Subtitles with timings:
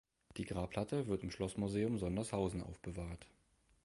[0.37, 3.27] Die Grabplatte wird im Schlossmuseum Sondershausen aufbewahrt.